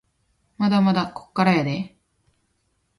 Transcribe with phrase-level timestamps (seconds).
[0.57, 1.95] まだまだこっからやでぇ